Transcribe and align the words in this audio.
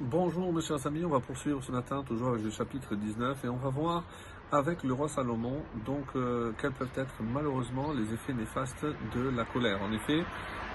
Bonjour 0.00 0.52
mes 0.52 0.60
chers 0.60 0.84
amis, 0.88 1.04
on 1.04 1.08
va 1.08 1.20
poursuivre 1.20 1.62
ce 1.62 1.70
matin 1.70 2.02
toujours 2.02 2.30
avec 2.30 2.42
le 2.42 2.50
chapitre 2.50 2.96
19 2.96 3.44
et 3.44 3.48
on 3.48 3.58
va 3.58 3.68
voir 3.68 4.02
avec 4.50 4.82
le 4.82 4.92
roi 4.92 5.08
Salomon 5.08 5.62
donc 5.86 6.02
euh, 6.16 6.50
quels 6.60 6.72
peuvent 6.72 6.96
être 6.96 7.14
malheureusement 7.22 7.92
les 7.92 8.12
effets 8.12 8.32
néfastes 8.32 8.84
de 8.84 9.30
la 9.36 9.44
colère. 9.44 9.80
En 9.80 9.92
effet, 9.92 10.24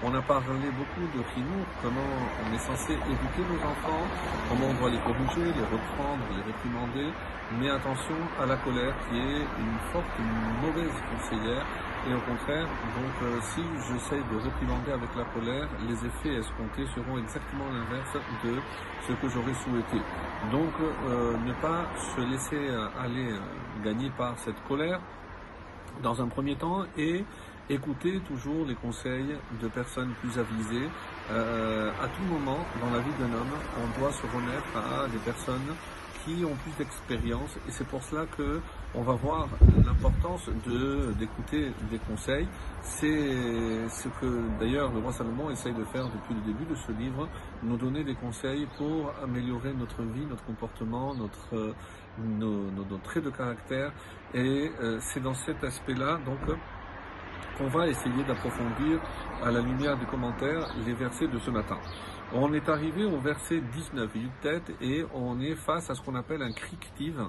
on 0.03 0.15
a 0.15 0.21
parlé 0.21 0.71
beaucoup 0.71 1.05
de 1.17 1.21
Chinou, 1.35 1.65
comment 1.83 1.99
on 2.47 2.55
est 2.55 2.59
censé 2.59 2.93
éduquer 2.93 3.43
nos 3.43 3.59
enfants, 3.59 4.07
comment 4.47 4.71
on 4.71 4.79
doit 4.79 4.89
les 4.89 5.03
corriger, 5.03 5.51
les 5.51 5.67
reprendre, 5.67 6.23
les 6.37 6.43
réprimander, 6.53 7.11
mais 7.59 7.69
attention 7.69 8.15
à 8.41 8.45
la 8.45 8.55
colère 8.55 8.95
qui 9.09 9.17
est 9.17 9.43
une 9.59 9.79
forte, 9.91 10.15
mauvaise 10.63 10.95
conseillère 11.11 11.65
et 12.07 12.13
au 12.13 12.19
contraire, 12.19 12.65
donc 12.65 13.13
euh, 13.23 13.39
si 13.41 13.61
j'essaye 13.87 14.21
de 14.31 14.37
réprimander 14.37 14.91
avec 14.91 15.09
la 15.17 15.25
colère, 15.25 15.67
les 15.87 15.95
effets 15.95 16.39
escomptés 16.39 16.85
seront 16.95 17.17
exactement 17.17 17.65
l'inverse 17.73 18.17
de 18.43 18.55
ce 19.07 19.13
que 19.13 19.27
j'aurais 19.27 19.53
souhaité. 19.53 20.01
Donc 20.51 20.71
euh, 20.79 21.35
ne 21.45 21.53
pas 21.53 21.85
se 21.97 22.21
laisser 22.21 22.69
aller 23.03 23.31
euh, 23.31 23.83
gagner 23.83 24.09
par 24.17 24.37
cette 24.39 24.61
colère 24.67 25.01
dans 26.01 26.21
un 26.21 26.27
premier 26.27 26.55
temps 26.55 26.85
et 26.97 27.25
écouter 27.69 28.19
toujours 28.27 28.65
les 28.65 28.75
conseils 28.75 29.35
de 29.61 29.67
personnes 29.67 30.13
plus 30.21 30.39
avisées. 30.39 30.89
à 31.29 32.07
tout 32.07 32.23
moment, 32.23 32.57
dans 32.81 32.89
la 32.89 32.99
vie 32.99 33.13
d'un 33.19 33.31
homme, 33.37 33.55
on 33.77 33.99
doit 33.99 34.11
se 34.11 34.23
remettre 34.23 34.73
à 34.75 35.07
des 35.07 35.19
personnes 35.19 35.75
qui 36.23 36.43
ont 36.45 36.55
plus 36.55 36.71
d'expérience 36.77 37.55
et 37.67 37.71
c'est 37.71 37.87
pour 37.87 38.03
cela 38.03 38.25
que 38.37 38.61
on 38.95 39.01
va 39.01 39.13
voir 39.13 39.47
l'importance 39.85 40.49
de 40.65 41.13
d'écouter 41.19 41.71
des 41.91 41.99
conseils. 41.99 42.47
C'est 42.81 43.87
ce 43.89 44.07
que 44.19 44.41
d'ailleurs 44.59 44.91
le 44.91 44.99
roi 44.99 45.11
Salomon 45.11 45.49
essaye 45.49 45.73
de 45.73 45.83
faire 45.85 46.05
depuis 46.05 46.33
le 46.33 46.41
début 46.41 46.65
de 46.65 46.75
ce 46.75 46.91
livre, 46.91 47.27
nous 47.63 47.77
donner 47.77 48.03
des 48.03 48.15
conseils 48.15 48.67
pour 48.77 49.13
améliorer 49.23 49.73
notre 49.73 50.01
vie, 50.01 50.25
notre 50.25 50.43
comportement, 50.45 51.13
notre 51.13 51.75
nos, 52.17 52.71
nos, 52.71 52.97
traits 53.03 53.23
de 53.23 53.29
caractère 53.29 53.91
et 54.33 54.71
euh, 54.81 54.99
c'est 54.99 55.21
dans 55.21 55.33
cet 55.33 55.63
aspect-là 55.63 56.19
donc 56.25 56.39
qu'on 57.59 57.67
va 57.67 57.87
essayer 57.87 58.23
d'approfondir 58.25 59.01
à 59.43 59.51
la 59.51 59.59
lumière 59.59 59.97
des 59.97 60.05
commentaires 60.05 60.73
les 60.85 60.93
versets 60.93 61.27
de 61.27 61.37
ce 61.39 61.51
matin. 61.51 61.77
On 62.31 62.53
est 62.53 62.69
arrivé 62.69 63.03
au 63.05 63.17
verset 63.17 63.59
19, 63.59 64.11
tête 64.41 64.71
et 64.81 65.03
on 65.13 65.41
est 65.41 65.55
face 65.55 65.89
à 65.89 65.95
ce 65.95 66.01
qu'on 66.01 66.15
appelle 66.15 66.41
un 66.41 66.51
crictive. 66.51 67.19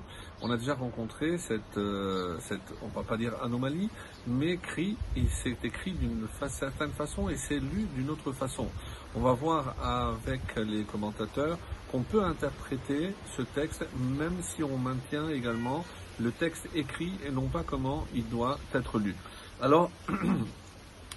On 0.42 0.50
a 0.50 0.56
déjà 0.56 0.75
rencontré 0.75 1.39
cette, 1.39 1.78
euh, 1.78 2.37
cette, 2.41 2.61
on 2.83 2.89
va 2.89 3.03
pas 3.03 3.17
dire 3.17 3.33
anomalie, 3.42 3.89
mais 4.27 4.59
cri, 4.59 4.97
il 5.17 5.28
s'est 5.31 5.56
écrit 5.64 5.92
d'une 5.92 6.28
certaine 6.48 6.91
façon 6.91 7.28
et 7.28 7.37
c'est 7.37 7.59
lu 7.59 7.89
d'une 7.97 8.11
autre 8.11 8.31
façon. 8.33 8.69
On 9.17 9.20
va 9.20 9.33
voir 9.33 9.75
avec 9.83 10.55
les 10.56 10.83
commentateurs 10.83 11.59
qu'on 11.91 12.03
peut 12.03 12.22
interpréter 12.22 13.15
ce 13.37 13.42
texte 13.42 13.84
même 14.19 14.37
si 14.42 14.62
on 14.62 14.77
maintient 14.77 15.28
également 15.31 15.84
le 16.20 16.31
texte 16.31 16.69
écrit 16.75 17.12
et 17.27 17.31
non 17.31 17.48
pas 17.48 17.65
comment 17.67 18.06
il 18.15 18.28
doit 18.28 18.59
être 18.75 18.98
lu. 18.98 19.17
Alors, 19.62 19.91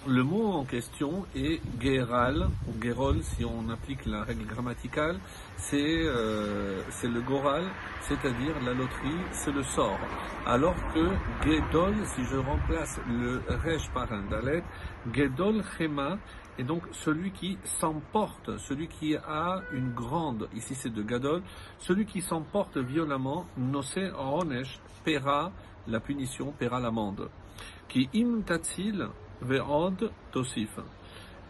Le 0.06 0.22
mot 0.22 0.52
en 0.52 0.66
question 0.66 1.26
est 1.34 1.62
Geral, 1.80 2.50
ou 2.68 2.84
Gerol 2.84 3.24
si 3.24 3.46
on 3.46 3.70
applique 3.70 4.06
la 4.06 4.24
règle 4.24 4.46
grammaticale, 4.46 5.18
c'est 5.56 5.78
euh, 5.80 6.82
le 7.04 7.22
Goral, 7.22 7.64
c'est-à-dire 8.02 8.54
la 8.66 8.74
loterie, 8.74 9.22
c'est 9.32 9.54
le 9.54 9.64
sort. 9.64 9.98
Alors 10.46 10.76
que 10.94 11.08
Gedol, 11.46 11.94
si 12.06 12.26
je 12.26 12.36
remplace 12.36 13.00
le 13.08 13.42
Rej 13.64 13.90
par 13.94 14.12
un 14.12 14.24
Dalet, 14.24 14.62
Gedol 15.14 15.64
Chema 15.78 16.18
est 16.60 16.66
donc 16.66 16.84
celui 16.92 17.32
qui 17.32 17.58
s'emporte, 17.64 18.58
celui 18.58 18.90
qui 18.90 19.16
a 19.16 19.62
une 19.72 19.94
grande, 19.94 20.50
ici 20.54 20.76
c'est 20.76 20.94
de 20.94 21.02
Gadol, 21.02 21.44
celui 21.80 22.06
qui 22.06 22.20
s'emporte 22.20 22.78
violemment, 22.78 23.46
Nose 23.56 24.12
Onesh, 24.20 24.82
paiera 25.06 25.54
la 25.88 26.02
punition, 26.02 26.52
paiera 26.52 26.82
l'amende. 26.82 27.30
Qui 27.88 28.10
im 28.14 28.44
tatil 28.44 29.08
Ve'od 29.42 30.12
tosif. 30.32 30.80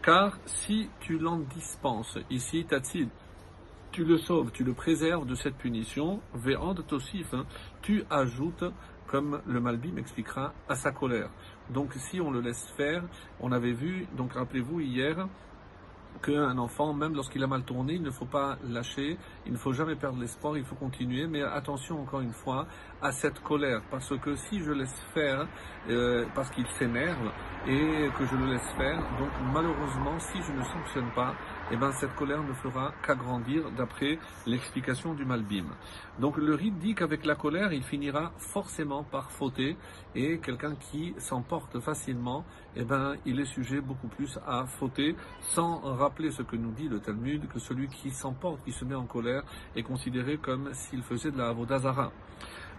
Car 0.02 0.36
si 0.44 0.90
tu 1.00 1.18
l'en 1.18 1.38
dispenses, 1.38 2.18
ici 2.28 2.64
Tatsil, 2.66 3.08
tu 3.90 4.04
le 4.04 4.18
sauves, 4.18 4.50
tu 4.52 4.64
le 4.64 4.74
préserves 4.74 5.24
de 5.26 5.34
cette 5.34 5.56
punition, 5.56 6.20
Ve'od 6.34 6.86
tosif, 6.86 7.32
hein, 7.32 7.46
tu 7.80 8.04
ajoutes, 8.10 8.64
comme 9.06 9.40
le 9.46 9.60
Malbi 9.60 9.92
m'expliquera, 9.92 10.52
à 10.68 10.74
sa 10.74 10.90
colère. 10.90 11.30
Donc 11.70 11.94
si 11.94 12.20
on 12.20 12.30
le 12.30 12.40
laisse 12.40 12.70
faire, 12.76 13.04
on 13.40 13.52
avait 13.52 13.72
vu, 13.72 14.06
donc 14.16 14.32
rappelez-vous 14.34 14.80
hier, 14.80 15.28
qu'un 16.22 16.58
enfant, 16.58 16.92
même 16.92 17.14
lorsqu'il 17.14 17.42
a 17.42 17.46
mal 17.46 17.62
tourné, 17.62 17.94
il 17.94 18.02
ne 18.02 18.10
faut 18.10 18.26
pas 18.26 18.56
lâcher, 18.68 19.18
il 19.46 19.52
ne 19.52 19.58
faut 19.58 19.72
jamais 19.72 19.96
perdre 19.96 20.18
l'espoir, 20.20 20.56
il 20.56 20.64
faut 20.64 20.74
continuer, 20.74 21.26
mais 21.26 21.42
attention 21.42 22.00
encore 22.00 22.20
une 22.20 22.32
fois 22.32 22.66
à 23.02 23.12
cette 23.12 23.40
colère, 23.40 23.82
parce 23.90 24.16
que 24.18 24.34
si 24.34 24.60
je 24.60 24.72
laisse 24.72 24.94
faire, 25.12 25.46
euh, 25.88 26.24
parce 26.34 26.50
qu'il 26.50 26.66
s'énerve, 26.78 27.30
et 27.66 28.10
que 28.18 28.26
je 28.26 28.36
le 28.36 28.52
laisse 28.52 28.70
faire, 28.76 28.98
donc 29.18 29.30
malheureusement, 29.52 30.18
si 30.18 30.42
je 30.42 30.52
ne 30.52 30.62
sanctionne 30.62 31.10
pas, 31.14 31.34
eh 31.70 31.76
ben, 31.76 31.92
cette 31.92 32.14
colère 32.14 32.42
ne 32.42 32.52
fera 32.52 32.92
qu'agrandir 33.02 33.70
d'après 33.76 34.18
l'explication 34.46 35.14
du 35.14 35.24
Malbim. 35.24 35.66
Donc 36.18 36.36
le 36.36 36.54
rite 36.54 36.78
dit 36.78 36.94
qu'avec 36.94 37.24
la 37.24 37.34
colère, 37.34 37.72
il 37.72 37.82
finira 37.82 38.32
forcément 38.38 39.02
par 39.02 39.30
fauter 39.30 39.76
et 40.14 40.38
quelqu'un 40.38 40.74
qui 40.74 41.14
s'emporte 41.18 41.80
facilement, 41.80 42.44
eh 42.76 42.84
ben, 42.84 43.14
il 43.24 43.40
est 43.40 43.46
sujet 43.46 43.80
beaucoup 43.80 44.08
plus 44.08 44.38
à 44.46 44.66
fauter 44.66 45.16
sans 45.40 45.80
rappeler 45.80 46.30
ce 46.30 46.42
que 46.42 46.56
nous 46.56 46.72
dit 46.72 46.88
le 46.88 47.00
Talmud, 47.00 47.48
que 47.48 47.58
celui 47.58 47.88
qui 47.88 48.10
s'emporte, 48.10 48.62
qui 48.64 48.72
se 48.72 48.84
met 48.84 48.94
en 48.94 49.06
colère, 49.06 49.42
est 49.74 49.82
considéré 49.82 50.36
comme 50.36 50.72
s'il 50.72 51.02
faisait 51.02 51.30
de 51.30 51.38
la 51.38 51.48
avodazara. 51.48 52.12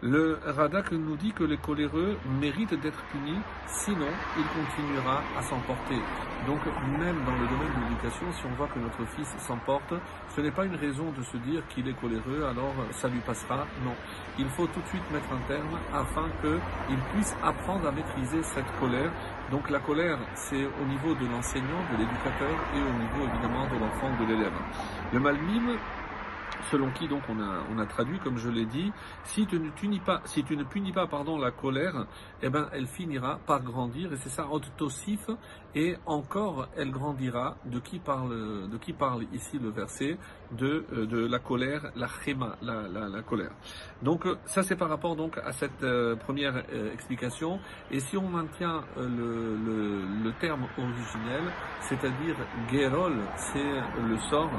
Le 0.07 0.37
Radak 0.45 0.91
nous 0.91 1.15
dit 1.15 1.31
que 1.31 1.43
les 1.43 1.57
coléreux 1.57 2.15
méritent 2.39 2.79
d'être 2.79 3.01
punis, 3.11 3.39
sinon 3.65 4.05
il 4.37 4.43
continuera 4.53 5.23
à 5.35 5.41
s'emporter. 5.41 5.97
Donc 6.45 6.59
même 6.99 7.25
dans 7.25 7.33
le 7.33 7.47
domaine 7.47 7.73
de 7.73 7.89
l'éducation, 7.89 8.31
si 8.33 8.45
on 8.45 8.53
voit 8.53 8.67
que 8.67 8.77
notre 8.77 9.03
fils 9.15 9.33
s'emporte, 9.39 9.95
ce 10.35 10.41
n'est 10.41 10.51
pas 10.51 10.65
une 10.65 10.75
raison 10.75 11.11
de 11.17 11.23
se 11.23 11.37
dire 11.37 11.65
qu'il 11.69 11.87
est 11.87 11.99
coléreux, 11.99 12.45
alors 12.47 12.75
ça 12.91 13.07
lui 13.07 13.17
passera. 13.21 13.65
Non, 13.83 13.95
il 14.37 14.45
faut 14.49 14.67
tout 14.67 14.79
de 14.79 14.87
suite 14.89 15.11
mettre 15.11 15.33
un 15.33 15.41
terme 15.47 15.79
afin 15.91 16.29
qu'il 16.39 16.99
puisse 17.15 17.35
apprendre 17.41 17.87
à 17.87 17.91
maîtriser 17.91 18.43
cette 18.43 18.79
colère. 18.79 19.11
Donc 19.49 19.71
la 19.71 19.79
colère, 19.79 20.19
c'est 20.35 20.65
au 20.65 20.85
niveau 20.85 21.15
de 21.15 21.25
l'enseignant, 21.25 21.81
de 21.91 21.97
l'éducateur 21.97 22.53
et 22.75 22.79
au 22.79 22.93
niveau 22.93 23.33
évidemment 23.33 23.65
de 23.73 23.79
l'enfant, 23.79 24.11
de 24.21 24.25
l'élève. 24.27 24.53
Le 25.13 25.19
malmime, 25.19 25.79
selon 26.71 26.91
qui 26.91 27.07
donc 27.07 27.21
on 27.29 27.39
a, 27.39 27.63
on 27.73 27.79
a 27.79 27.85
traduit, 27.85 28.19
comme 28.19 28.37
je 28.37 28.49
l'ai 28.49 28.65
dit, 28.65 28.91
si 29.23 29.45
tu 29.45 29.59
ne 29.59 29.69
punis 29.69 29.99
pas, 29.99 30.21
si 30.25 30.43
tu 30.43 30.55
ne 30.57 30.63
punis 30.63 30.91
pas 30.91 31.07
pardon, 31.07 31.37
la 31.37 31.51
colère, 31.51 32.05
eh 32.41 32.49
ben, 32.49 32.67
elle 32.71 32.87
finira 32.87 33.39
par 33.45 33.61
grandir, 33.61 34.11
et 34.13 34.17
c'est 34.17 34.29
ça, 34.29 34.47
Tosif, 34.77 35.29
et 35.75 35.95
encore 36.05 36.67
elle 36.77 36.91
grandira, 36.91 37.55
de 37.65 37.79
qui 37.79 37.99
parle, 37.99 38.69
de 38.69 38.77
qui 38.77 38.93
parle 38.93 39.23
ici 39.33 39.59
le 39.59 39.69
verset, 39.69 40.17
de, 40.51 40.85
euh, 40.93 41.05
de 41.05 41.25
la 41.27 41.39
colère, 41.39 41.91
la 41.95 42.07
chéma, 42.07 42.55
la, 42.61 42.87
la, 42.87 43.07
la 43.09 43.21
colère. 43.21 43.51
Donc 44.01 44.25
euh, 44.25 44.35
ça 44.45 44.63
c'est 44.63 44.75
par 44.75 44.89
rapport 44.89 45.15
donc 45.15 45.37
à 45.37 45.51
cette 45.51 45.83
euh, 45.83 46.15
première 46.15 46.63
explication, 46.93 47.59
et 47.91 47.99
si 47.99 48.17
on 48.17 48.27
maintient 48.29 48.83
le, 48.97 49.57
le, 49.57 50.23
le 50.23 50.31
terme 50.39 50.65
originel, 50.77 51.43
c'est-à-dire 51.81 52.35
Gerol, 52.71 53.17
c'est 53.35 53.81
le 54.07 54.17
sort, 54.29 54.51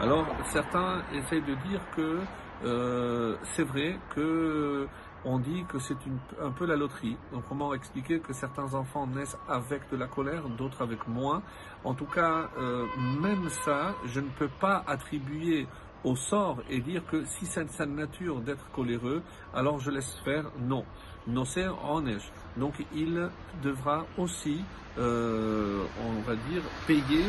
alors 0.00 0.26
certains 0.46 1.02
essayent 1.12 1.42
de 1.42 1.53
dire 1.56 1.80
que 1.96 2.20
euh, 2.64 3.36
c'est 3.54 3.64
vrai 3.64 3.98
que 4.14 4.86
on 5.24 5.38
dit 5.38 5.64
que 5.68 5.78
c'est 5.78 5.96
un 6.40 6.50
peu 6.50 6.66
la 6.66 6.76
loterie. 6.76 7.16
Donc 7.32 7.44
comment 7.48 7.72
expliquer 7.72 8.20
que 8.20 8.32
certains 8.32 8.74
enfants 8.74 9.06
naissent 9.06 9.38
avec 9.48 9.90
de 9.90 9.96
la 9.96 10.06
colère, 10.06 10.48
d'autres 10.48 10.82
avec 10.82 11.06
moins? 11.08 11.42
En 11.82 11.94
tout 11.94 12.04
cas, 12.06 12.50
euh, 12.58 12.86
même 13.20 13.48
ça, 13.48 13.94
je 14.06 14.20
ne 14.20 14.28
peux 14.28 14.50
pas 14.60 14.84
attribuer 14.86 15.66
au 16.04 16.16
sort 16.16 16.58
et 16.70 16.80
dire 16.80 17.02
que 17.10 17.24
si 17.24 17.46
c'est 17.46 17.68
sa 17.70 17.86
nature 17.86 18.40
d'être 18.40 18.70
coléreux, 18.72 19.22
alors 19.54 19.80
je 19.80 19.90
laisse 19.90 20.14
faire. 20.24 20.44
Non. 20.60 20.84
Noser 21.26 21.68
onesh. 21.90 22.30
Donc 22.56 22.74
il 22.94 23.28
devra 23.62 24.04
aussi, 24.18 24.62
euh, 24.98 25.84
on 26.06 26.20
va 26.20 26.36
dire, 26.36 26.62
payer 26.86 27.24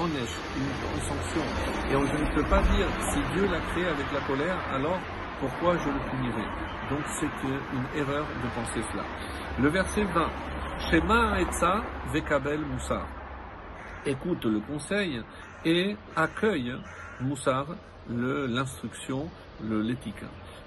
onesh, 0.00 0.34
une, 0.56 0.94
une 0.94 1.02
sanction. 1.02 1.42
Et 1.88 1.92
je 1.92 2.24
ne 2.24 2.34
peux 2.34 2.48
pas 2.48 2.62
dire 2.62 2.86
si 3.12 3.18
Dieu 3.34 3.46
l'a 3.50 3.60
créé 3.72 3.86
avec 3.86 4.06
la 4.12 4.20
colère, 4.20 4.56
alors 4.72 5.00
pourquoi 5.40 5.76
je 5.78 5.88
le 5.88 5.98
punirai? 6.10 6.46
Donc 6.90 7.00
c'est 7.18 7.26
une 7.26 8.00
erreur 8.00 8.24
de 8.24 8.48
penser 8.54 8.80
cela. 8.92 9.04
Le 9.60 9.68
verset 9.68 10.04
20. 10.04 10.30
Shema 10.90 11.36
vekabel. 12.12 12.60
Écoute 14.06 14.44
le 14.44 14.60
conseil 14.60 15.22
et 15.64 15.96
accueille 16.14 16.74
moussar, 17.20 17.66
l'instruction, 18.10 19.28
l'éthique. 19.62 20.24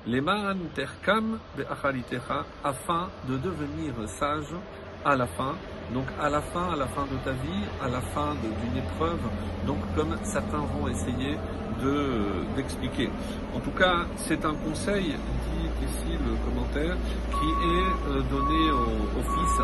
Leman 0.07 0.57
terkam 0.73 1.39
be'achalitecha, 1.57 2.45
afin 2.63 3.09
de 3.27 3.37
devenir 3.37 3.93
sage 4.07 4.55
à 5.03 5.15
la 5.15 5.27
fin, 5.27 5.55
donc 5.93 6.05
à 6.21 6.29
la 6.29 6.41
fin, 6.41 6.71
à 6.73 6.75
la 6.75 6.87
fin 6.87 7.03
de 7.03 7.17
ta 7.23 7.31
vie, 7.31 7.63
à 7.81 7.89
la 7.89 8.01
fin 8.01 8.35
d'une 8.35 8.77
épreuve, 8.77 9.19
donc 9.65 9.77
comme 9.95 10.15
certains 10.23 10.63
vont 10.73 10.87
essayer 10.87 11.37
de, 11.83 12.55
d'expliquer. 12.55 13.09
En 13.55 13.59
tout 13.59 13.71
cas, 13.71 14.05
c'est 14.15 14.43
un 14.45 14.55
conseil, 14.55 15.13
dit 15.13 15.85
ici 15.85 16.17
le 16.25 16.35
commentaire, 16.45 16.95
qui 17.31 17.47
est 17.47 18.09
euh, 18.09 18.21
donné 18.31 18.71
au, 18.71 19.21
fils 19.21 19.61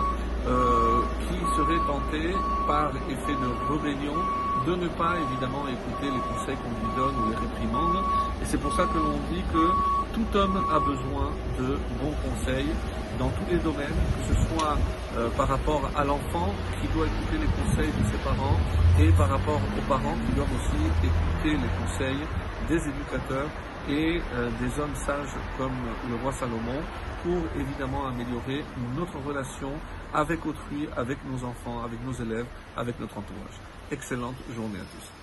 euh, 0.47 1.01
qui 1.27 1.39
serait 1.55 1.81
tenté 1.87 2.35
par 2.67 2.89
effet 3.09 3.33
de 3.33 3.73
rébellion 3.73 4.15
de 4.65 4.75
ne 4.75 4.87
pas 4.87 5.15
évidemment 5.19 5.67
écouter 5.67 6.07
les 6.07 6.23
conseils 6.31 6.55
qu'on 6.55 6.71
lui 6.71 6.91
donne 6.95 7.15
ou 7.19 7.29
les 7.31 7.35
réprimandes. 7.35 8.03
Et 8.41 8.45
c'est 8.45 8.57
pour 8.59 8.73
ça 8.73 8.83
que 8.83 8.97
l'on 8.97 9.19
dit 9.31 9.43
que 9.51 9.65
tout 10.13 10.37
homme 10.37 10.57
a 10.71 10.79
besoin 10.79 11.31
de 11.59 11.77
bons 11.99 12.15
conseils 12.23 12.71
dans 13.19 13.29
tous 13.29 13.47
les 13.51 13.59
domaines, 13.59 13.99
que 14.17 14.33
ce 14.33 14.35
soit 14.47 14.77
euh, 15.17 15.29
par 15.37 15.47
rapport 15.47 15.89
à 15.95 16.03
l'enfant 16.03 16.53
qui 16.81 16.87
doit 16.95 17.05
écouter 17.05 17.37
les 17.43 17.51
conseils 17.59 17.91
de 17.91 18.03
ses 18.09 18.17
parents 18.23 18.57
et 18.99 19.11
par 19.11 19.29
rapport 19.29 19.59
aux 19.59 19.85
parents 19.89 20.15
qui 20.25 20.35
doivent 20.35 20.53
aussi 20.55 20.81
écouter 21.03 21.57
les 21.57 21.71
conseils 21.81 22.23
des 22.67 22.77
éducateurs 22.77 23.49
et 23.89 24.21
euh, 24.35 24.49
des 24.59 24.79
hommes 24.79 24.95
sages 24.95 25.35
comme 25.57 25.73
le 26.09 26.15
roi 26.21 26.31
Salomon 26.31 26.81
pour 27.23 27.39
évidemment 27.59 28.07
améliorer 28.07 28.63
notre 28.95 29.17
relation 29.25 29.71
avec 30.13 30.45
autrui, 30.45 30.87
avec 30.95 31.17
nos 31.25 31.43
enfants, 31.47 31.83
avec 31.83 31.99
nos 32.05 32.13
élèves, 32.13 32.45
avec 32.77 32.99
notre 32.99 33.17
entourage. 33.17 33.59
Excellente 33.91 34.35
journée 34.55 34.79
à 34.79 34.85
tous. 34.95 35.22